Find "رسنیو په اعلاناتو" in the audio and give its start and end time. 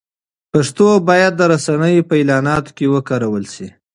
1.53-2.71